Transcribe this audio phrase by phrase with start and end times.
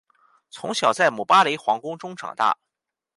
[0.49, 2.57] 从小在姆巴雷皇宫中长大。